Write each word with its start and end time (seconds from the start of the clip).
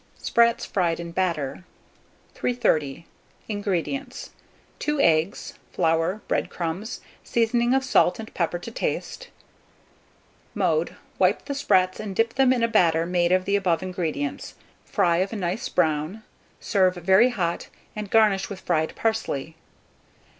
SPRATS 0.17 0.65
FRIED 0.65 0.99
IN 0.99 1.11
BATTER. 1.11 1.63
330. 2.33 3.05
INGREDIENTS. 3.47 4.31
2 4.79 4.99
eggs, 4.99 5.53
flour, 5.73 6.21
bread 6.27 6.49
crumbs; 6.49 7.01
seasoning 7.23 7.75
of 7.75 7.83
salt 7.83 8.17
and 8.17 8.33
pepper 8.33 8.57
to 8.57 8.71
taste. 8.71 9.27
Mode. 10.55 10.95
Wipe 11.19 11.45
the 11.45 11.53
sprats, 11.53 11.99
and 11.99 12.15
dip 12.15 12.33
them 12.33 12.51
in 12.51 12.63
a 12.63 12.67
batter 12.67 13.05
made 13.05 13.31
of 13.31 13.45
the 13.45 13.55
above 13.55 13.83
ingredients. 13.83 14.55
Fry 14.85 15.17
of 15.17 15.31
a 15.31 15.35
nice 15.35 15.69
brown, 15.69 16.23
serve 16.59 16.95
very 16.95 17.29
hot, 17.29 17.67
and 17.95 18.09
garnish 18.09 18.49
with 18.49 18.61
fried 18.61 18.95
parsley. 18.95 19.55